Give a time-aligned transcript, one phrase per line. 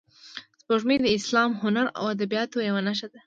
[0.61, 3.19] سپوږمۍ د اسلام، هنر او ادبیاتو یوه نښه ده